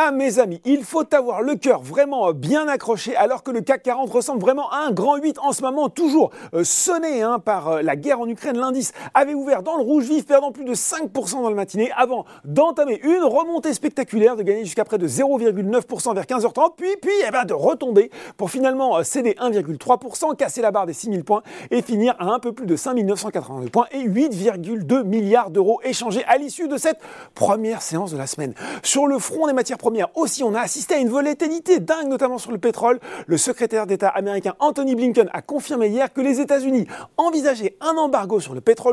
Ah 0.00 0.12
mes 0.12 0.38
amis, 0.38 0.60
il 0.64 0.84
faut 0.84 1.12
avoir 1.12 1.42
le 1.42 1.56
cœur 1.56 1.82
vraiment 1.82 2.32
bien 2.32 2.68
accroché 2.68 3.16
alors 3.16 3.42
que 3.42 3.50
le 3.50 3.62
CAC 3.62 3.82
40 3.82 4.08
ressemble 4.08 4.40
vraiment 4.40 4.70
à 4.70 4.86
un 4.86 4.92
grand 4.92 5.16
8 5.16 5.40
en 5.40 5.50
ce 5.50 5.62
moment, 5.62 5.88
toujours 5.88 6.30
euh, 6.54 6.62
sonné 6.62 7.20
hein, 7.22 7.40
par 7.40 7.66
euh, 7.66 7.82
la 7.82 7.96
guerre 7.96 8.20
en 8.20 8.28
Ukraine. 8.28 8.56
L'indice 8.56 8.92
avait 9.12 9.34
ouvert 9.34 9.64
dans 9.64 9.76
le 9.76 9.82
rouge 9.82 10.04
vif, 10.04 10.24
perdant 10.24 10.52
plus 10.52 10.64
de 10.64 10.72
5% 10.72 11.42
dans 11.42 11.48
le 11.48 11.56
matinée 11.56 11.90
avant 11.96 12.26
d'entamer 12.44 13.00
une 13.02 13.24
remontée 13.24 13.74
spectaculaire, 13.74 14.36
de 14.36 14.44
gagner 14.44 14.64
jusqu'à 14.64 14.84
près 14.84 14.98
de 14.98 15.08
0,9% 15.08 16.14
vers 16.14 16.26
15h30, 16.26 16.74
puis, 16.76 16.94
puis 17.02 17.10
eh 17.26 17.32
ben, 17.32 17.44
de 17.44 17.54
retomber 17.54 18.12
pour 18.36 18.52
finalement 18.52 18.98
euh, 18.98 19.02
céder 19.02 19.34
1,3%, 19.40 20.36
casser 20.36 20.62
la 20.62 20.70
barre 20.70 20.86
des 20.86 20.92
6000 20.92 21.24
points 21.24 21.42
et 21.72 21.82
finir 21.82 22.14
à 22.20 22.26
un 22.26 22.38
peu 22.38 22.52
plus 22.52 22.66
de 22.66 22.76
5982 22.76 23.68
points 23.70 23.86
et 23.90 24.06
8,2 24.06 25.02
milliards 25.02 25.50
d'euros 25.50 25.80
échangés 25.82 26.22
à 26.28 26.38
l'issue 26.38 26.68
de 26.68 26.76
cette 26.76 27.00
première 27.34 27.82
séance 27.82 28.12
de 28.12 28.16
la 28.16 28.28
semaine. 28.28 28.54
Sur 28.84 29.08
le 29.08 29.18
front 29.18 29.48
des 29.48 29.52
matières 29.52 29.76
premières, 29.76 29.87
aussi, 30.14 30.42
on 30.42 30.54
a 30.54 30.60
assisté 30.60 30.94
à 30.94 30.98
une 30.98 31.08
volatilité 31.08 31.78
dingue, 31.78 32.08
notamment 32.08 32.38
sur 32.38 32.50
le 32.50 32.58
pétrole. 32.58 32.98
Le 33.26 33.36
secrétaire 33.36 33.86
d'État 33.86 34.08
américain 34.08 34.54
Anthony 34.58 34.94
Blinken 34.94 35.30
a 35.32 35.42
confirmé 35.42 35.88
hier 35.88 36.12
que 36.12 36.20
les 36.20 36.40
États-Unis 36.40 36.86
envisageaient 37.16 37.76
un 37.80 37.96
embargo 37.96 38.40
sur 38.40 38.54
le 38.54 38.60
pétrole 38.60 38.88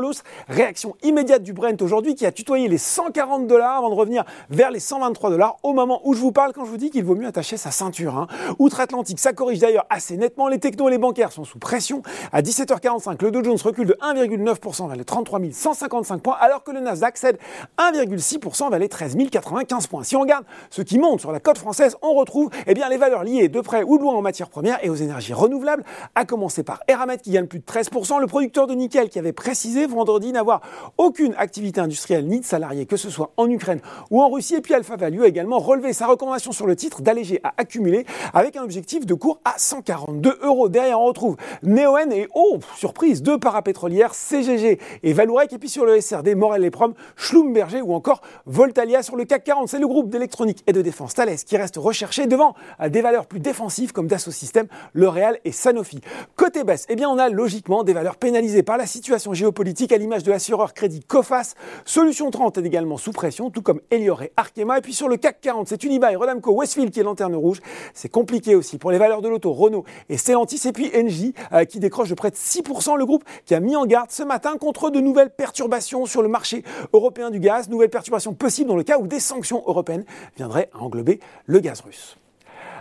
Réaction 0.48 0.94
immédiate 1.02 1.42
du 1.42 1.52
Brent 1.52 1.80
aujourd'hui 1.80 2.14
qui 2.14 2.26
a 2.26 2.32
tutoyé 2.32 2.68
les 2.68 2.78
140 2.78 3.46
dollars 3.46 3.78
avant 3.78 3.90
de 3.90 3.94
revenir 3.94 4.24
vers 4.50 4.70
les 4.70 4.80
123 4.80 5.30
dollars 5.30 5.56
au 5.62 5.72
moment 5.72 6.00
où 6.04 6.14
je 6.14 6.20
vous 6.20 6.32
parle 6.32 6.52
quand 6.52 6.64
je 6.64 6.70
vous 6.70 6.76
dis 6.76 6.90
qu'il 6.90 7.04
vaut 7.04 7.14
mieux 7.14 7.26
attacher 7.26 7.56
sa 7.56 7.70
ceinture. 7.70 8.16
Hein. 8.16 8.26
Outre-Atlantique, 8.58 9.18
ça 9.18 9.32
corrige 9.32 9.60
d'ailleurs 9.60 9.86
assez 9.90 10.16
nettement. 10.16 10.48
Les 10.48 10.58
technos 10.58 10.88
et 10.88 10.90
les 10.90 10.98
bancaires 10.98 11.32
sont 11.32 11.44
sous 11.44 11.58
pression. 11.58 12.02
À 12.32 12.42
17h45, 12.42 13.22
le 13.22 13.30
Dow 13.30 13.42
Jones 13.42 13.58
recule 13.62 13.86
de 13.86 13.96
1,9% 14.02 14.86
vers 14.86 14.96
les 14.96 15.04
33 15.04 15.40
155 15.52 16.22
points 16.22 16.36
alors 16.40 16.62
que 16.62 16.70
le 16.70 16.80
Nasdaq 16.80 17.16
cède 17.16 17.38
1,6% 17.78 18.70
vers 18.70 18.78
les 18.78 18.88
13 18.88 19.16
095 19.30 19.86
points. 19.86 20.02
Si 20.02 20.16
on 20.16 20.20
regarde 20.20 20.44
ce 20.70 20.82
qui 20.86 20.98
monte 20.98 21.20
sur 21.20 21.32
la 21.32 21.40
côte 21.40 21.58
française, 21.58 21.96
on 22.00 22.14
retrouve 22.14 22.48
eh 22.66 22.72
bien, 22.72 22.88
les 22.88 22.96
valeurs 22.96 23.24
liées 23.24 23.48
de 23.48 23.60
près 23.60 23.82
ou 23.82 23.98
de 23.98 24.02
loin 24.02 24.14
en 24.14 24.22
matières 24.22 24.48
premières 24.48 24.82
et 24.82 24.88
aux 24.88 24.94
énergies 24.94 25.34
renouvelables, 25.34 25.84
à 26.14 26.24
commencer 26.24 26.62
par 26.62 26.80
Eramet 26.88 27.18
qui 27.18 27.32
gagne 27.32 27.46
plus 27.46 27.58
de 27.58 27.64
13%, 27.64 28.20
le 28.20 28.26
producteur 28.26 28.66
de 28.66 28.74
nickel 28.74 29.08
qui 29.10 29.18
avait 29.18 29.32
précisé 29.32 29.86
vendredi 29.86 30.32
n'avoir 30.32 30.62
aucune 30.96 31.34
activité 31.36 31.80
industrielle 31.80 32.26
ni 32.26 32.40
de 32.40 32.44
salariés, 32.44 32.86
que 32.86 32.96
ce 32.96 33.10
soit 33.10 33.32
en 33.36 33.50
Ukraine 33.50 33.80
ou 34.10 34.22
en 34.22 34.30
Russie. 34.30 34.54
Et 34.54 34.60
puis 34.60 34.74
Alpha 34.74 34.96
Value 34.96 35.22
a 35.22 35.26
également 35.26 35.58
relevé 35.58 35.92
sa 35.92 36.06
recommandation 36.06 36.52
sur 36.52 36.66
le 36.66 36.76
titre 36.76 37.02
d'alléger 37.02 37.40
à 37.42 37.52
accumuler 37.56 38.06
avec 38.32 38.56
un 38.56 38.62
objectif 38.62 39.04
de 39.04 39.14
cours 39.14 39.40
à 39.44 39.54
142 39.58 40.38
euros. 40.42 40.68
Derrière, 40.68 41.00
on 41.00 41.06
retrouve 41.06 41.36
Neoen 41.62 42.12
et, 42.12 42.28
oh, 42.34 42.58
surprise, 42.76 43.22
deux 43.22 43.38
parapétrolières, 43.38 44.14
CGG 44.14 44.78
et 45.02 45.12
Valourec. 45.12 45.52
Et 45.52 45.58
puis 45.58 45.68
sur 45.68 45.84
le 45.84 46.00
SRD, 46.00 46.34
Morel 46.34 46.64
et 46.64 46.70
Prom, 46.70 46.94
Schlumberger 47.16 47.82
ou 47.82 47.94
encore 47.94 48.20
Voltalia 48.46 49.02
sur 49.02 49.16
le 49.16 49.24
CAC 49.24 49.44
40. 49.44 49.68
C'est 49.68 49.78
le 49.78 49.88
groupe 49.88 50.08
d'électronique 50.08 50.62
et 50.66 50.72
de 50.76 50.82
défense 50.82 51.14
Thales 51.14 51.36
qui 51.36 51.56
reste 51.56 51.76
recherché 51.76 52.26
devant 52.26 52.54
des 52.88 53.00
valeurs 53.00 53.26
plus 53.26 53.40
défensives 53.40 53.92
comme 53.92 54.06
Dassault 54.06 54.30
Systèmes, 54.30 54.66
L'Oréal 54.94 55.38
et 55.44 55.52
Sanofi. 55.52 56.00
Côté 56.36 56.64
baisse, 56.64 56.86
eh 56.88 56.96
bien 56.96 57.08
on 57.08 57.18
a 57.18 57.28
logiquement 57.28 57.84
des 57.84 57.92
valeurs 57.92 58.16
pénalisées 58.16 58.62
par 58.62 58.76
la 58.76 58.86
situation 58.86 59.34
géopolitique 59.34 59.92
à 59.92 59.96
l'image 59.96 60.22
de 60.22 60.30
l'assureur 60.30 60.74
crédit 60.74 61.00
Cofas. 61.00 61.54
Solution 61.84 62.30
30 62.30 62.58
est 62.58 62.64
également 62.66 62.96
sous 62.96 63.12
pression, 63.12 63.50
tout 63.50 63.62
comme 63.62 63.80
Elior 63.90 64.22
et 64.22 64.32
Arkema. 64.36 64.78
Et 64.78 64.80
puis 64.80 64.94
sur 64.94 65.08
le 65.08 65.16
CAC 65.16 65.40
40, 65.40 65.68
c'est 65.68 65.82
Unibail, 65.84 66.16
Rodamco, 66.16 66.52
Westfield 66.52 66.90
qui 66.90 67.00
est 67.00 67.04
lanterne 67.04 67.34
rouge. 67.34 67.60
C'est 67.94 68.08
compliqué 68.08 68.54
aussi 68.54 68.78
pour 68.78 68.90
les 68.90 68.98
valeurs 68.98 69.22
de 69.22 69.28
l'auto, 69.28 69.52
Renault 69.52 69.84
et 70.08 70.16
Stellantis. 70.16 70.60
Et 70.66 70.72
puis 70.72 70.90
Engie 70.94 71.34
euh, 71.52 71.64
qui 71.64 71.80
décroche 71.80 72.08
de 72.08 72.14
près 72.14 72.30
de 72.30 72.36
6%. 72.36 72.96
Le 72.96 73.06
groupe 73.06 73.24
qui 73.44 73.54
a 73.54 73.60
mis 73.60 73.76
en 73.76 73.86
garde 73.86 74.10
ce 74.10 74.22
matin 74.22 74.56
contre 74.58 74.90
de 74.90 75.00
nouvelles 75.00 75.30
perturbations 75.30 76.06
sur 76.06 76.22
le 76.22 76.28
marché 76.28 76.64
européen 76.92 77.30
du 77.30 77.40
gaz. 77.40 77.68
Nouvelles 77.68 77.90
perturbations 77.90 78.34
possibles 78.34 78.68
dans 78.68 78.76
le 78.76 78.82
cas 78.82 78.98
où 78.98 79.06
des 79.06 79.20
sanctions 79.20 79.62
européennes 79.66 80.04
viendraient 80.36 80.55
à 80.64 80.82
englober 80.82 81.20
le 81.46 81.60
gaz 81.60 81.80
russe. 81.80 82.16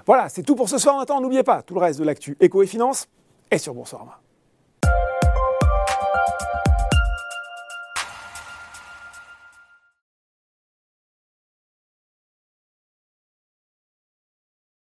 Voilà, 0.06 0.30
c'est 0.30 0.44
tout 0.44 0.56
pour 0.56 0.70
ce 0.70 0.78
soir. 0.78 0.98
Maintenant, 0.98 1.22
n'oubliez 1.22 1.44
pas 1.44 1.62
tout 1.62 1.74
le 1.74 1.80
reste 1.80 2.00
de 2.00 2.06
l'actu 2.06 2.38
éco 2.40 2.62
et 2.62 2.68
finance 2.68 3.08
est 3.50 3.58
sur 3.58 3.74
Boursorama. 3.74 4.20